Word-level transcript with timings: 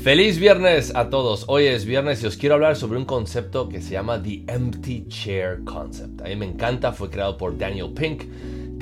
Feliz 0.00 0.38
viernes 0.38 0.92
a 0.96 1.10
todos. 1.10 1.44
Hoy 1.46 1.66
es 1.66 1.84
viernes 1.84 2.24
y 2.24 2.26
os 2.26 2.36
quiero 2.36 2.56
hablar 2.56 2.74
sobre 2.74 2.98
un 2.98 3.04
concepto 3.04 3.68
que 3.68 3.80
se 3.80 3.92
llama 3.92 4.20
The 4.20 4.42
Empty 4.48 5.06
Chair 5.06 5.62
Concept. 5.64 6.22
A 6.22 6.24
mí 6.24 6.34
me 6.34 6.46
encanta, 6.46 6.92
fue 6.92 7.08
creado 7.08 7.36
por 7.36 7.56
Daniel 7.56 7.92
Pink. 7.94 8.24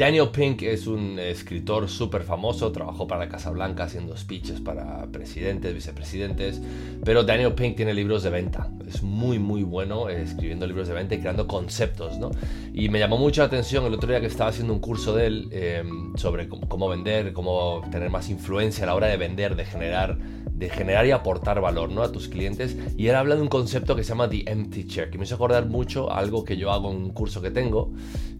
Daniel 0.00 0.30
Pink 0.30 0.62
es 0.62 0.86
un 0.86 1.18
escritor 1.18 1.86
súper 1.86 2.22
famoso, 2.22 2.72
trabajó 2.72 3.06
para 3.06 3.26
la 3.26 3.30
Casa 3.30 3.50
Blanca 3.50 3.84
haciendo 3.84 4.16
speeches 4.16 4.58
para 4.58 5.04
presidentes, 5.12 5.74
vicepresidentes, 5.74 6.58
pero 7.04 7.22
Daniel 7.22 7.52
Pink 7.52 7.76
tiene 7.76 7.92
libros 7.92 8.22
de 8.22 8.30
venta, 8.30 8.70
es 8.88 9.02
muy 9.02 9.38
muy 9.38 9.62
bueno 9.62 10.08
escribiendo 10.08 10.66
libros 10.66 10.88
de 10.88 10.94
venta 10.94 11.16
y 11.16 11.18
creando 11.18 11.46
conceptos, 11.46 12.16
¿no? 12.16 12.30
Y 12.72 12.88
me 12.88 12.98
llamó 12.98 13.18
mucho 13.18 13.42
la 13.42 13.48
atención 13.48 13.84
el 13.84 13.92
otro 13.92 14.08
día 14.08 14.22
que 14.22 14.26
estaba 14.26 14.48
haciendo 14.48 14.72
un 14.72 14.80
curso 14.80 15.14
de 15.14 15.26
él 15.26 15.48
eh, 15.52 15.84
sobre 16.14 16.48
cómo, 16.48 16.88
vender, 16.88 17.34
cómo 17.34 17.82
tener 17.92 18.08
más 18.08 18.30
influencia 18.30 18.84
a 18.84 18.86
la 18.86 18.94
hora 18.94 19.08
de 19.08 19.18
vender, 19.18 19.54
de 19.54 19.66
generar 19.66 20.16
de 20.60 20.68
generar 20.68 21.06
y 21.06 21.10
aportar 21.10 21.60
valor 21.60 21.90
¿no? 21.90 22.02
a 22.02 22.12
tus 22.12 22.28
clientes. 22.28 22.76
Y 22.96 23.08
él 23.08 23.16
habla 23.16 23.34
de 23.34 23.40
un 23.40 23.48
concepto 23.48 23.96
que 23.96 24.04
se 24.04 24.10
llama 24.10 24.28
The 24.28 24.44
Empty 24.46 24.86
Chair, 24.86 25.10
que 25.10 25.16
me 25.16 25.24
hizo 25.24 25.34
acordar 25.34 25.66
mucho 25.66 26.12
a 26.12 26.18
algo 26.18 26.44
que 26.44 26.58
yo 26.58 26.70
hago 26.70 26.90
en 26.90 26.98
un 26.98 27.10
curso 27.10 27.40
que 27.40 27.50
tengo, 27.50 27.92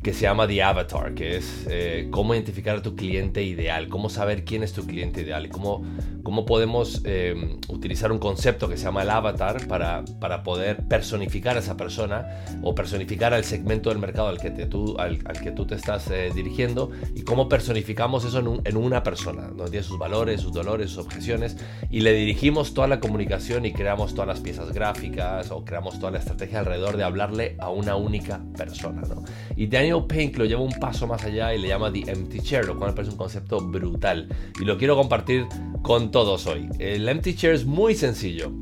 que 0.03 0.13
se 0.13 0.23
llama 0.23 0.47
The 0.47 0.63
Avatar, 0.63 1.15
que 1.15 1.39
es 1.39 1.50
eh, 1.69 2.09
cómo 2.11 2.35
identificar 2.35 2.77
a 2.77 2.83
tu 2.83 2.97
cliente 2.97 3.43
ideal, 3.43 3.89
cómo 3.89 4.09
saber 4.09 4.45
quién 4.45 4.63
es 4.63 4.73
tu 4.73 4.87
cliente 4.87 5.23
ideal 5.23 5.41
cómo, 5.49 5.83
cómo 6.23 6.45
podemos 6.45 7.03
eh, 7.05 7.59
utilizar 7.69 8.13
un 8.13 8.19
concepto 8.19 8.69
que 8.69 8.77
se 8.77 8.85
llama 8.85 9.03
el 9.03 9.11
avatar 9.11 9.67
para, 9.67 10.05
para 10.21 10.43
poder 10.43 10.87
personificar 10.89 11.57
a 11.57 11.61
esa 11.61 11.77
persona 11.77 12.27
o 12.63 12.75
personificar 12.75 13.35
al 13.35 13.45
segmento 13.45 13.91
del 13.91 13.99
mercado 13.99 14.29
al 14.29 14.39
que, 14.39 14.51
te, 14.51 14.67
tú, 14.67 14.97
al, 14.99 15.19
que 15.19 15.53
tú 15.53 15.67
te 15.67 15.75
estás 15.75 16.11
eh, 16.11 16.31
dirigiendo 16.35 16.91
y 17.15 17.23
cómo 17.23 17.49
personificamos 17.49 18.25
eso 18.25 18.39
en, 18.39 18.61
en, 18.65 18.77
una 18.77 19.03
persona, 19.03 19.49
donde 19.49 19.71
tiene 19.71 19.85
sus 19.85 19.99
valores, 19.99 20.41
sus 20.41 20.53
dolores, 20.53 20.91
sus 20.91 21.05
objeciones 21.05 21.57
y 21.91 22.01
le 22.01 22.13
dirigimos 22.13 22.75
toda 22.75 22.89
la 22.89 23.01
comunicación 23.01 23.65
y 23.65 23.73
creamos 23.73 24.15
todas 24.15 24.29
las 24.29 24.41
piezas 24.41 24.73
gráficas 24.73 25.51
o 25.51 25.65
creamos 25.65 25.99
toda 25.99 26.13
la 26.13 26.19
estrategia 26.19 26.61
alrededor 26.61 26.97
de 26.97 27.05
hablarle 27.05 27.57
a 27.59 27.71
una 27.71 27.97
única 27.97 28.41
persona. 28.57 29.03
¿no? 29.03 29.23
Y 29.57 29.67
Daniel 29.67 30.05
Pink 30.07 30.37
lo 30.37 30.45
lleva 30.45 30.61
un 30.61 30.73
paso 30.73 31.07
más 31.07 31.25
allá 31.25 31.30
y 31.31 31.59
le 31.59 31.69
llama 31.69 31.93
The 31.93 32.11
Empty 32.11 32.41
Chair, 32.41 32.67
lo 32.67 32.77
cual 32.77 32.95
me 32.95 33.09
un 33.09 33.17
concepto 33.17 33.61
brutal. 33.61 34.29
Y 34.61 34.65
lo 34.65 34.77
quiero 34.77 34.97
compartir 34.97 35.47
con 35.83 36.11
todos 36.11 36.47
hoy. 36.47 36.69
El 36.79 37.09
Empty 37.09 37.35
Chair 37.35 37.55
es 37.55 37.65
muy 37.65 37.95
sencillo. 37.95 38.53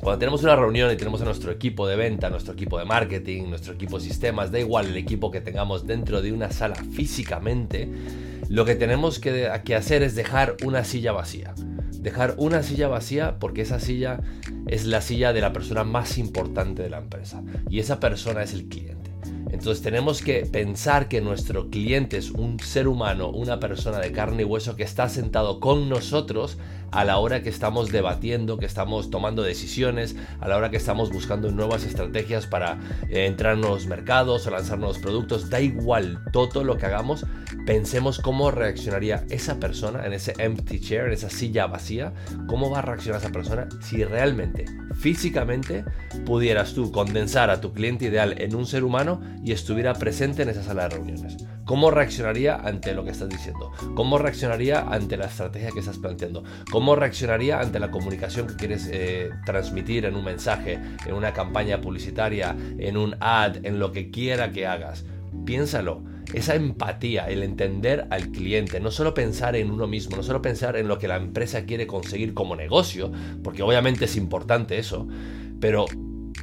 Cuando 0.00 0.20
tenemos 0.20 0.42
una 0.44 0.54
reunión 0.54 0.92
y 0.92 0.96
tenemos 0.96 1.20
a 1.22 1.24
nuestro 1.24 1.50
equipo 1.50 1.86
de 1.88 1.96
venta, 1.96 2.30
nuestro 2.30 2.54
equipo 2.54 2.78
de 2.78 2.84
marketing, 2.84 3.48
nuestro 3.48 3.74
equipo 3.74 3.98
de 3.98 4.04
sistemas, 4.04 4.52
da 4.52 4.60
igual 4.60 4.86
el 4.86 4.96
equipo 4.96 5.30
que 5.30 5.40
tengamos 5.40 5.86
dentro 5.86 6.22
de 6.22 6.32
una 6.32 6.52
sala 6.52 6.76
físicamente, 6.76 7.88
lo 8.48 8.64
que 8.64 8.76
tenemos 8.76 9.18
que 9.18 9.74
hacer 9.74 10.02
es 10.04 10.14
dejar 10.14 10.56
una 10.64 10.84
silla 10.84 11.12
vacía 11.12 11.54
dejar 12.00 12.34
una 12.38 12.62
silla 12.62 12.88
vacía 12.88 13.38
porque 13.38 13.62
esa 13.62 13.80
silla 13.80 14.20
es 14.66 14.86
la 14.86 15.00
silla 15.00 15.32
de 15.32 15.40
la 15.40 15.52
persona 15.52 15.84
más 15.84 16.18
importante 16.18 16.82
de 16.82 16.90
la 16.90 16.98
empresa 16.98 17.42
y 17.68 17.80
esa 17.80 18.00
persona 18.00 18.42
es 18.42 18.52
el 18.52 18.68
cliente. 18.68 18.87
Entonces 19.50 19.82
tenemos 19.82 20.22
que 20.22 20.46
pensar 20.46 21.08
que 21.08 21.20
nuestro 21.20 21.70
cliente 21.70 22.16
es 22.16 22.30
un 22.30 22.60
ser 22.60 22.88
humano, 22.88 23.30
una 23.30 23.58
persona 23.60 23.98
de 23.98 24.12
carne 24.12 24.42
y 24.42 24.44
hueso 24.44 24.76
que 24.76 24.82
está 24.82 25.08
sentado 25.08 25.60
con 25.60 25.88
nosotros 25.88 26.58
a 26.90 27.04
la 27.04 27.18
hora 27.18 27.42
que 27.42 27.48
estamos 27.48 27.90
debatiendo, 27.90 28.58
que 28.58 28.66
estamos 28.66 29.10
tomando 29.10 29.42
decisiones, 29.42 30.16
a 30.40 30.48
la 30.48 30.56
hora 30.56 30.70
que 30.70 30.76
estamos 30.76 31.10
buscando 31.10 31.50
nuevas 31.50 31.84
estrategias 31.84 32.46
para 32.46 32.78
eh, 33.08 33.26
entrar 33.26 33.54
en 33.54 33.60
nuevos 33.60 33.86
mercados 33.86 34.46
o 34.46 34.50
lanzar 34.50 34.78
nuevos 34.78 34.98
productos. 34.98 35.50
Da 35.50 35.60
igual 35.60 36.20
todo 36.32 36.64
lo 36.64 36.76
que 36.78 36.86
hagamos, 36.86 37.26
pensemos 37.66 38.18
cómo 38.18 38.50
reaccionaría 38.50 39.24
esa 39.30 39.58
persona 39.60 40.06
en 40.06 40.12
ese 40.12 40.34
empty 40.38 40.80
chair, 40.80 41.06
en 41.06 41.12
esa 41.12 41.30
silla 41.30 41.66
vacía, 41.66 42.12
cómo 42.46 42.70
va 42.70 42.78
a 42.78 42.82
reaccionar 42.82 43.20
esa 43.20 43.32
persona 43.32 43.68
si 43.82 44.04
realmente, 44.04 44.64
físicamente, 44.98 45.84
pudieras 46.26 46.74
tú 46.74 46.90
condensar 46.90 47.50
a 47.50 47.60
tu 47.60 47.72
cliente 47.72 48.06
ideal 48.06 48.34
en 48.38 48.54
un 48.54 48.66
ser 48.66 48.84
humano 48.84 49.20
y 49.44 49.52
estuviera 49.52 49.94
presente 49.94 50.42
en 50.42 50.48
esa 50.48 50.62
sala 50.62 50.84
de 50.84 50.96
reuniones. 50.96 51.36
¿Cómo 51.64 51.90
reaccionaría 51.90 52.56
ante 52.56 52.94
lo 52.94 53.04
que 53.04 53.10
estás 53.10 53.28
diciendo? 53.28 53.70
¿Cómo 53.94 54.18
reaccionaría 54.18 54.80
ante 54.80 55.16
la 55.16 55.26
estrategia 55.26 55.70
que 55.70 55.80
estás 55.80 55.98
planteando? 55.98 56.42
¿Cómo 56.70 56.96
reaccionaría 56.96 57.60
ante 57.60 57.78
la 57.78 57.90
comunicación 57.90 58.46
que 58.46 58.56
quieres 58.56 58.88
eh, 58.90 59.30
transmitir 59.44 60.06
en 60.06 60.16
un 60.16 60.24
mensaje, 60.24 60.80
en 61.06 61.14
una 61.14 61.32
campaña 61.32 61.80
publicitaria, 61.80 62.56
en 62.78 62.96
un 62.96 63.16
ad, 63.20 63.64
en 63.64 63.78
lo 63.78 63.92
que 63.92 64.10
quiera 64.10 64.50
que 64.50 64.66
hagas? 64.66 65.04
Piénsalo 65.44 66.02
esa 66.32 66.54
empatía, 66.54 67.28
el 67.28 67.42
entender 67.42 68.06
al 68.10 68.30
cliente, 68.30 68.80
no 68.80 68.90
solo 68.90 69.14
pensar 69.14 69.56
en 69.56 69.70
uno 69.70 69.86
mismo, 69.86 70.16
no 70.16 70.22
solo 70.22 70.42
pensar 70.42 70.76
en 70.76 70.88
lo 70.88 70.98
que 70.98 71.08
la 71.08 71.16
empresa 71.16 71.64
quiere 71.64 71.86
conseguir 71.86 72.34
como 72.34 72.56
negocio, 72.56 73.10
porque 73.42 73.62
obviamente 73.62 74.04
es 74.04 74.16
importante 74.16 74.78
eso, 74.78 75.08
pero 75.60 75.86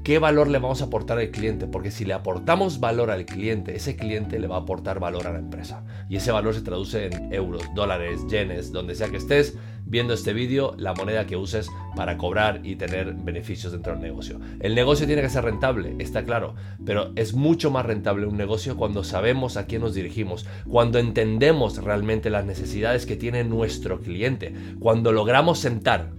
¿qué 0.03 0.19
valor 0.19 0.47
le 0.47 0.59
vamos 0.59 0.81
a 0.81 0.85
aportar 0.85 1.19
al 1.19 1.29
cliente? 1.29 1.68
Porque 1.68 1.91
si 1.91 2.06
le 2.06 2.13
aportamos 2.13 2.79
valor 2.79 3.12
al 3.12 3.25
cliente, 3.25 3.75
ese 3.75 3.95
cliente 3.95 4.40
le 4.40 4.47
va 4.47 4.57
a 4.57 4.62
aportar 4.62 5.00
valor 5.00 5.28
a 5.28 5.34
la 5.34 5.40
empresa. 5.40 5.84
Y 6.09 6.18
ese 6.18 6.31
valor 6.31 6.53
se 6.53 6.62
traduce 6.62 7.06
en 7.07 7.34
euros, 7.34 7.63
dólares, 7.75 8.22
yenes, 8.29 8.72
donde 8.72 8.95
sea 8.95 9.09
que 9.09 9.18
estés 9.18 9.57
viendo 9.85 10.13
este 10.13 10.34
vídeo, 10.34 10.75
la 10.78 10.94
moneda 10.94 11.25
que 11.25 11.38
uses 11.38 11.69
para 11.96 12.18
cobrar 12.18 12.62
y 12.63 12.75
tener 12.75 13.13
beneficios 13.13 13.72
dentro 13.72 13.94
del 13.94 14.01
negocio. 14.01 14.40
El 14.59 14.75
negocio 14.75 15.06
tiene 15.07 15.22
que 15.22 15.29
ser 15.29 15.44
rentable, 15.44 15.96
está 16.00 16.23
claro, 16.23 16.56
pero 16.85 17.12
es 17.16 17.34
mucho 17.34 17.72
más 17.72 17.85
rentable 17.85 18.25
un 18.25 18.38
negocio 18.38 18.75
cuando 18.75 19.03
sabemos 19.03 19.57
a 19.57 19.66
quién 19.66 19.81
nos 19.81 19.94
dirigimos, 19.94 20.45
cuando 20.68 21.00
entendemos 21.00 21.78
realmente 21.84 22.29
las 22.29 22.45
necesidades 22.45 23.06
que 23.06 23.16
tiene 23.16 23.44
nuestro 23.44 24.01
cliente, 24.01 24.53
cuando 24.79 25.12
logramos 25.12 25.59
sentar 25.59 26.12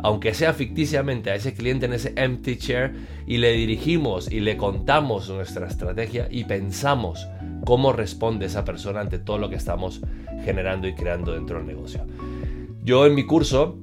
aunque 0.00 0.34
sea 0.34 0.52
ficticiamente, 0.52 1.30
a 1.30 1.34
ese 1.34 1.54
cliente 1.54 1.86
en 1.86 1.92
ese 1.92 2.12
empty 2.16 2.56
chair 2.56 2.92
y 3.26 3.38
le 3.38 3.52
dirigimos 3.52 4.30
y 4.30 4.40
le 4.40 4.56
contamos 4.56 5.28
nuestra 5.28 5.66
estrategia 5.66 6.28
y 6.30 6.44
pensamos 6.44 7.26
cómo 7.64 7.92
responde 7.92 8.46
esa 8.46 8.64
persona 8.64 9.00
ante 9.00 9.18
todo 9.18 9.38
lo 9.38 9.50
que 9.50 9.56
estamos 9.56 10.00
generando 10.44 10.86
y 10.86 10.94
creando 10.94 11.32
dentro 11.32 11.58
del 11.58 11.66
negocio. 11.66 12.06
Yo 12.88 13.04
en 13.04 13.14
mi 13.14 13.26
curso 13.26 13.76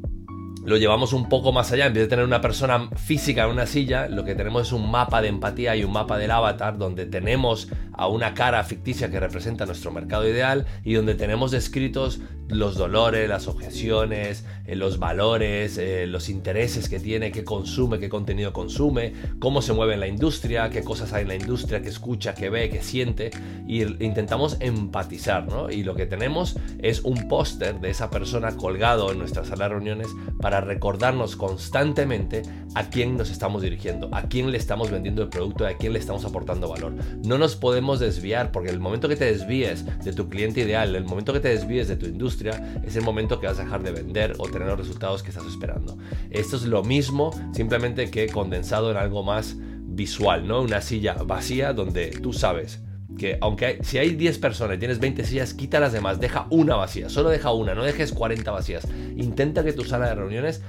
lo 0.66 0.78
llevamos 0.78 1.14
un 1.14 1.30
poco 1.30 1.52
más 1.52 1.72
allá. 1.72 1.86
En 1.86 1.94
vez 1.94 2.02
de 2.02 2.08
tener 2.08 2.26
una 2.26 2.42
persona 2.42 2.90
física 2.96 3.44
en 3.44 3.52
una 3.52 3.68
silla, 3.68 4.10
lo 4.10 4.26
que 4.26 4.34
tenemos 4.34 4.66
es 4.66 4.74
un 4.74 4.90
mapa 4.90 5.22
de 5.22 5.28
empatía 5.28 5.76
y 5.76 5.84
un 5.84 5.92
mapa 5.92 6.18
del 6.18 6.32
avatar 6.32 6.80
donde 6.80 7.06
tenemos 7.06 7.70
a 7.94 8.08
una 8.08 8.34
cara 8.34 8.64
ficticia 8.64 9.12
que 9.12 9.20
representa 9.20 9.68
nuestro 9.68 9.92
mercado 9.92 10.28
ideal 10.28 10.66
y 10.84 10.96
donde 10.96 11.14
tenemos 11.14 11.52
descritos 11.52 12.20
los 12.48 12.78
dolores, 12.78 13.28
las 13.28 13.48
objeciones, 13.48 14.46
eh, 14.66 14.76
los 14.76 15.00
valores, 15.00 15.78
eh, 15.78 16.06
los 16.08 16.30
intereses 16.30 16.90
que 16.90 17.00
tiene, 17.00 17.32
qué 17.32 17.44
consume, 17.44 18.00
qué 18.00 18.10
contenido 18.10 18.54
consume, 18.54 19.14
cómo 19.40 19.62
se 19.62 19.74
mueve 19.74 19.96
en 19.96 20.00
la 20.00 20.08
industria, 20.08 20.70
qué 20.70 20.84
cosas 20.84 21.14
hay 21.14 21.24
en 21.24 21.30
la 21.30 21.36
industria, 21.36 21.82
qué 21.82 21.90
escucha, 21.90 22.36
qué 22.36 22.50
ve, 22.50 22.70
qué 22.70 22.82
siente 22.82 23.32
y 23.68 23.82
intentamos 24.04 24.58
empatizar, 24.60 25.48
¿no? 25.48 25.72
Y 25.72 25.84
lo 25.84 25.96
que 25.96 26.06
tenemos 26.06 26.58
es 26.82 27.02
un 27.02 27.28
póster 27.28 27.80
de 27.80 27.90
esa 27.90 28.10
persona 28.10 28.56
colgado 28.56 29.12
en 29.12 29.20
nuestra 29.20 29.44
sala 29.44 29.66
de 29.66 29.70
reuniones 29.70 30.08
para 30.40 30.62
recordarnos 30.62 31.36
constantemente 31.36 32.44
a 32.76 32.90
quién 32.90 33.18
nos 33.18 33.32
estamos 33.32 33.62
dirigiendo, 33.62 34.10
a 34.14 34.24
quién 34.24 34.52
le 34.52 34.58
estamos 34.58 34.92
vendiendo 34.92 35.24
el 35.24 35.30
producto, 35.30 35.66
a 35.66 35.74
quién 35.74 35.94
le 35.94 36.00
estamos 36.00 36.26
aportando 36.26 36.70
valor. 36.70 36.94
No 37.24 37.38
nos 37.38 37.56
podemos 37.56 38.00
desviar 38.00 38.52
porque 38.52 38.70
el 38.70 38.80
momento 38.80 39.08
que 39.08 39.16
te 39.16 39.26
desvíes 39.26 39.86
de 40.04 40.14
tu 40.14 40.30
cliente 40.30 40.62
ideal, 40.62 40.96
el 40.96 41.06
momento 41.06 41.34
que 41.34 41.40
te 41.40 41.50
desvíes 41.50 41.88
de 41.88 41.96
tu 41.96 42.06
industria, 42.06 42.35
es 42.42 42.96
el 42.96 43.04
momento 43.04 43.40
que 43.40 43.48
vas 43.48 43.60
a 43.60 43.64
dejar 43.64 43.84
de 43.84 43.92
vender 43.92 44.34
o 44.38 44.48
tener 44.48 44.68
los 44.68 44.78
resultados 44.78 45.24
que 45.24 45.30
estás 45.30 45.46
esperando. 45.46 45.98
Esto 46.30 46.56
es 46.58 46.64
lo 46.64 46.84
mismo, 46.84 47.32
simplemente 47.54 48.10
que 48.12 48.28
condensado 48.28 48.92
en 48.92 48.98
algo 48.98 49.24
más 49.24 49.56
visual, 49.60 50.48
¿no? 50.48 50.62
Una 50.62 50.82
silla 50.82 51.16
vacía 51.26 51.74
donde 51.74 52.08
tú 52.08 52.34
sabes 52.34 52.82
que 53.18 53.38
aunque 53.42 53.80
si 53.82 53.98
hay 53.98 54.16
10 54.16 54.40
personas 54.40 54.76
y 54.76 54.80
tienes 54.80 55.00
20 55.00 55.24
sillas, 55.24 55.54
quita 55.54 55.80
las 55.80 55.94
demás, 55.94 56.20
deja 56.20 56.48
una 56.50 56.76
vacía, 56.76 57.10
solo 57.10 57.30
deja 57.30 57.54
una, 57.54 57.74
no 57.74 57.84
dejes 57.84 58.12
40 58.12 58.52
vacías. 58.52 58.88
Intenta 59.16 59.64
que 59.64 59.74
tu 59.74 59.84
sala 59.84 60.08
de 60.08 60.16
reuniones 60.16 60.62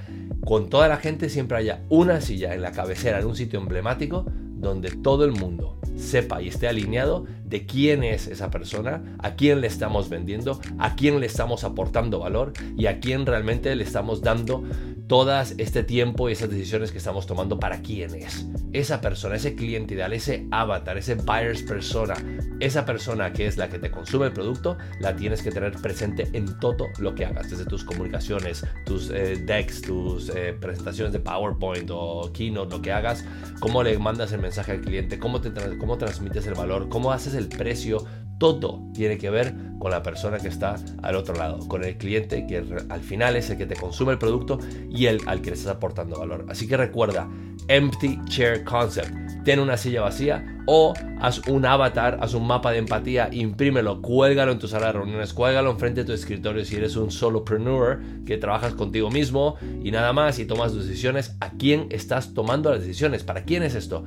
con 0.44 0.71
toda 0.71 0.88
la 0.88 0.97
gente 0.99 1.28
siempre 1.28 1.58
haya 1.58 1.82
una 1.88 2.20
silla 2.20 2.55
en 2.55 2.62
la 2.62 2.73
cabecera, 2.73 3.19
en 3.19 3.26
un 3.26 3.37
sitio 3.37 3.58
emblemático, 3.58 4.26
donde 4.56 4.91
todo 4.91 5.25
el 5.25 5.32
mundo 5.32 5.79
sepa 5.97 6.43
y 6.43 6.49
esté 6.49 6.69
alineado 6.69 7.25
de 7.44 7.67
quién 7.67 8.03
es 8.03 8.26
esa 8.26 8.50
persona, 8.50 9.17
a 9.19 9.35
quién 9.35 9.61
le 9.61 9.67
estamos 9.67 10.08
vendiendo, 10.08 10.61
a 10.79 10.94
quién 10.97 11.20
le 11.20 11.26
estamos 11.26 11.64
aportando 11.64 12.19
valor 12.19 12.53
y 12.76 12.87
a 12.87 13.00
quién 13.00 13.26
realmente 13.26 13.75
le 13.75 13.85
estamos 13.85 14.23
dando 14.23 14.62
todas 15.06 15.55
este 15.58 15.85
tiempo 15.85 16.29
y 16.29 16.32
esas 16.32 16.50
decisiones 16.50 16.91
que 16.91 16.99
estamos 16.99 17.26
tomando 17.26 17.61
para 17.61 17.81
quién 17.81 18.14
es. 18.14 18.47
Esa 18.73 19.00
persona, 19.00 19.37
ese 19.37 19.55
cliente 19.55 19.94
ideal, 19.94 20.12
ese 20.12 20.47
avatar, 20.50 20.99
ese 20.99 21.14
buyer's 21.14 21.62
persona, 21.62 22.14
esa 22.61 22.85
persona 22.85 23.32
que 23.32 23.47
es 23.47 23.56
la 23.56 23.69
que 23.69 23.79
te 23.79 23.91
consume 23.91 24.26
el 24.26 24.32
producto, 24.32 24.76
la 25.00 25.14
tienes 25.14 25.43
que 25.43 25.50
tener 25.50 25.73
presente 25.81 26.29
en 26.32 26.58
todo 26.58 26.87
lo 26.99 27.14
que 27.14 27.25
hagas, 27.25 27.50
desde 27.50 27.64
tus 27.64 27.85
comunicaciones, 27.85 28.64
tus 28.85 29.11
eh, 29.11 29.37
decks, 29.44 29.82
tus 29.82 30.29
eh, 30.31 30.56
presentaciones 30.61 31.12
de 31.12 31.20
PowerPoint 31.20 31.88
o 31.93 32.31
Keynote, 32.32 32.76
lo 32.76 32.82
que 32.82 32.93
hagas, 32.93 33.25
cómo 33.61 33.82
le 33.82 33.99
mandas 33.99 34.32
el 34.32 34.41
mensaje 34.41 34.73
al 34.73 34.81
cliente, 34.81 35.19
cómo, 35.19 35.41
te, 35.41 35.53
cómo 35.79 35.97
transmites 35.99 36.47
el 36.47 36.55
valor, 36.55 36.88
cómo 36.88 37.12
haces 37.12 37.35
el 37.35 37.49
precio, 37.49 38.05
todo 38.38 38.83
tiene 38.94 39.19
que 39.19 39.31
ver 39.31 39.55
con 39.79 39.91
la 39.91 40.03
persona 40.03 40.38
que 40.38 40.49
está 40.49 40.77
al 41.03 41.17
otro 41.17 41.35
lado, 41.35 41.67
con 41.69 41.85
el 41.85 41.97
cliente 41.97 42.47
que 42.47 42.65
al 42.88 43.00
final 43.00 43.37
es 43.37 43.50
el 43.50 43.59
que 43.59 43.67
te 43.67 43.77
consume 43.77 44.12
el 44.12 44.19
producto 44.19 44.59
y 44.91 45.06
el 45.06 45.21
al 45.27 45.43
que 45.43 45.50
le 45.50 45.56
estás 45.56 45.77
aportando 45.77 46.19
valor. 46.19 46.47
Así 46.49 46.67
que 46.67 46.77
recuerda, 46.77 47.29
empty 47.69 48.19
chair 48.27 48.65
concept. 48.65 49.11
Ten 49.44 49.61
una 49.61 49.77
silla 49.77 50.00
vacía 50.00 50.62
o 50.67 50.93
haz 51.21 51.47
un 51.47 51.65
avatar, 51.65 52.19
haz 52.21 52.35
un 52.35 52.47
mapa 52.47 52.73
de 52.73 52.79
empatía, 52.79 53.29
imprímelo, 53.31 54.03
cuélgalo 54.03 54.53
en 54.53 54.59
tu 54.59 54.67
sala 54.67 54.87
de 54.87 54.93
reuniones, 54.94 55.32
cuélgalo 55.32 55.71
enfrente 55.71 56.00
de 56.00 56.06
tu 56.06 56.12
escritorio 56.12 56.65
si 56.65 56.77
eres 56.77 56.97
un 56.97 57.11
solopreneur 57.12 58.00
que 58.25 58.39
trabajas 58.39 58.75
contigo 58.75 59.11
mismo 59.11 59.55
y 59.85 59.93
nada 59.93 60.12
más 60.12 60.39
y 60.39 60.47
tomas 60.47 60.75
decisiones. 60.75 61.37
¿A 61.41 61.50
quién 61.50 61.87
estás 61.91 62.35
tomando 62.35 62.71
las 62.71 62.81
decisiones? 62.81 63.23
¿Para 63.23 63.44
quién 63.44 63.62
es 63.62 63.75
esto? 63.75 64.05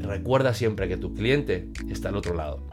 Recuerda 0.00 0.54
siempre 0.54 0.88
que 0.88 0.96
tu 0.96 1.14
cliente 1.14 1.68
está 1.88 2.08
al 2.08 2.16
otro 2.16 2.34
lado 2.34 2.64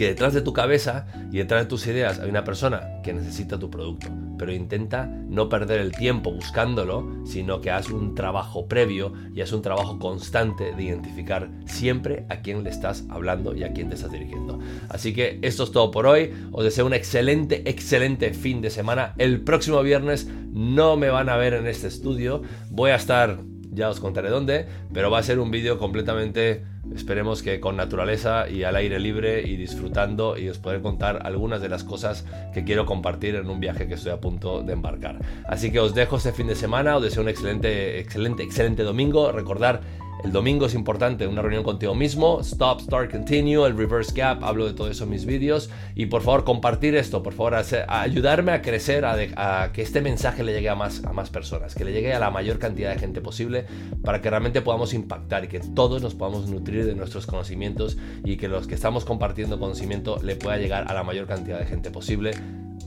que 0.00 0.06
detrás 0.06 0.32
de 0.32 0.40
tu 0.40 0.54
cabeza 0.54 1.04
y 1.30 1.36
detrás 1.36 1.64
de 1.64 1.68
tus 1.68 1.86
ideas 1.86 2.20
hay 2.20 2.30
una 2.30 2.42
persona 2.42 3.02
que 3.02 3.12
necesita 3.12 3.58
tu 3.58 3.68
producto. 3.68 4.06
Pero 4.38 4.50
intenta 4.50 5.04
no 5.04 5.50
perder 5.50 5.78
el 5.78 5.92
tiempo 5.92 6.32
buscándolo, 6.32 7.26
sino 7.26 7.60
que 7.60 7.70
haz 7.70 7.90
un 7.90 8.14
trabajo 8.14 8.66
previo 8.66 9.12
y 9.34 9.42
haz 9.42 9.52
un 9.52 9.60
trabajo 9.60 9.98
constante 9.98 10.74
de 10.74 10.84
identificar 10.84 11.50
siempre 11.66 12.24
a 12.30 12.40
quién 12.40 12.64
le 12.64 12.70
estás 12.70 13.04
hablando 13.10 13.54
y 13.54 13.62
a 13.62 13.74
quién 13.74 13.90
te 13.90 13.96
estás 13.96 14.10
dirigiendo. 14.10 14.58
Así 14.88 15.12
que 15.12 15.38
esto 15.42 15.64
es 15.64 15.70
todo 15.70 15.90
por 15.90 16.06
hoy. 16.06 16.32
Os 16.50 16.64
deseo 16.64 16.86
un 16.86 16.94
excelente, 16.94 17.68
excelente 17.68 18.32
fin 18.32 18.62
de 18.62 18.70
semana. 18.70 19.12
El 19.18 19.42
próximo 19.42 19.82
viernes 19.82 20.26
no 20.50 20.96
me 20.96 21.10
van 21.10 21.28
a 21.28 21.36
ver 21.36 21.52
en 21.52 21.66
este 21.66 21.88
estudio. 21.88 22.40
Voy 22.70 22.92
a 22.92 22.96
estar 22.96 23.40
ya 23.72 23.88
os 23.88 24.00
contaré 24.00 24.30
dónde, 24.30 24.66
pero 24.92 25.10
va 25.10 25.18
a 25.18 25.22
ser 25.22 25.38
un 25.38 25.50
vídeo 25.50 25.78
completamente, 25.78 26.64
esperemos 26.94 27.42
que 27.42 27.60
con 27.60 27.76
naturaleza 27.76 28.48
y 28.48 28.64
al 28.64 28.76
aire 28.76 28.98
libre 28.98 29.42
y 29.42 29.56
disfrutando 29.56 30.36
y 30.36 30.48
os 30.48 30.58
podré 30.58 30.80
contar 30.80 31.20
algunas 31.24 31.60
de 31.62 31.68
las 31.68 31.84
cosas 31.84 32.24
que 32.52 32.64
quiero 32.64 32.86
compartir 32.86 33.36
en 33.36 33.48
un 33.48 33.60
viaje 33.60 33.86
que 33.86 33.94
estoy 33.94 34.12
a 34.12 34.20
punto 34.20 34.62
de 34.62 34.72
embarcar. 34.72 35.18
Así 35.46 35.70
que 35.70 35.80
os 35.80 35.94
dejo 35.94 36.16
este 36.16 36.32
fin 36.32 36.46
de 36.46 36.54
semana, 36.54 36.96
os 36.96 37.02
deseo 37.02 37.22
un 37.22 37.28
excelente, 37.28 38.00
excelente, 38.00 38.42
excelente 38.42 38.82
domingo. 38.82 39.32
Recordar 39.32 39.80
el 40.24 40.32
domingo 40.32 40.66
es 40.66 40.74
importante, 40.74 41.26
una 41.26 41.42
reunión 41.42 41.62
contigo 41.62 41.94
mismo, 41.94 42.40
stop, 42.40 42.80
start, 42.80 43.10
continue, 43.10 43.66
el 43.66 43.76
reverse 43.76 44.12
gap, 44.14 44.44
hablo 44.44 44.66
de 44.66 44.74
todo 44.74 44.90
eso 44.90 45.04
en 45.04 45.10
mis 45.10 45.24
vídeos. 45.24 45.70
Y 45.94 46.06
por 46.06 46.22
favor 46.22 46.44
compartir 46.44 46.94
esto, 46.94 47.22
por 47.22 47.32
favor 47.32 47.54
ayudarme 47.88 48.52
a 48.52 48.62
crecer, 48.62 49.04
a, 49.04 49.70
que 49.72 49.82
este 49.82 50.00
mensaje 50.00 50.42
le 50.42 50.52
llegue 50.52 50.68
a 50.68 50.74
más, 50.74 51.04
a 51.04 51.12
más 51.12 51.30
personas, 51.30 51.74
que 51.74 51.84
le 51.84 51.92
llegue 51.92 52.12
a 52.12 52.18
la 52.18 52.30
mayor 52.30 52.58
cantidad 52.58 52.92
de 52.92 52.98
gente 52.98 53.20
posible 53.20 53.66
para 54.02 54.20
que 54.20 54.30
realmente 54.30 54.62
podamos 54.62 54.94
impactar 54.94 55.44
y 55.44 55.48
que 55.48 55.60
todos 55.60 56.02
nos 56.02 56.14
podamos 56.14 56.48
nutrir 56.48 56.84
de 56.84 56.94
nuestros 56.94 57.26
conocimientos 57.26 57.96
y 58.24 58.36
que 58.36 58.48
los 58.48 58.66
que 58.66 58.74
estamos 58.74 59.04
compartiendo 59.04 59.58
conocimiento 59.58 60.20
le 60.22 60.36
pueda 60.36 60.56
llegar 60.56 60.90
a 60.90 60.94
la 60.94 61.02
mayor 61.02 61.26
cantidad 61.26 61.58
de 61.58 61.66
gente 61.66 61.90
posible 61.90 62.32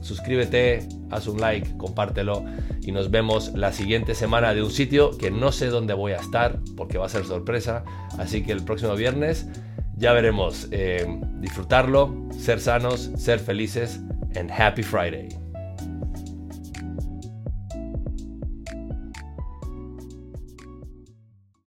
suscríbete, 0.04 0.86
haz 1.10 1.26
un 1.26 1.40
like, 1.40 1.76
compártelo 1.76 2.44
y 2.82 2.92
nos 2.92 3.10
vemos 3.10 3.52
la 3.54 3.72
siguiente 3.72 4.14
semana 4.14 4.54
de 4.54 4.62
un 4.62 4.70
sitio 4.70 5.16
que 5.16 5.30
no 5.30 5.50
sé 5.50 5.68
dónde 5.68 5.94
voy 5.94 6.12
a 6.12 6.16
estar 6.16 6.60
porque 6.76 6.98
va 6.98 7.06
a 7.06 7.08
ser 7.08 7.24
sorpresa. 7.24 7.84
Así 8.18 8.42
que 8.44 8.52
el 8.52 8.62
próximo 8.62 8.94
viernes 8.94 9.48
ya 9.96 10.12
veremos. 10.12 10.68
Eh, 10.70 11.06
disfrutarlo, 11.40 12.28
ser 12.38 12.60
sanos, 12.60 13.10
ser 13.16 13.38
felices 13.38 14.00
and 14.36 14.50
happy 14.50 14.82
Friday. 14.82 15.43